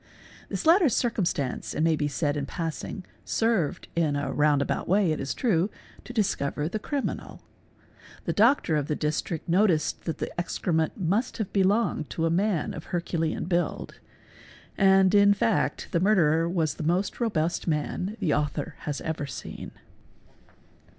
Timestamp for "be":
1.95-2.07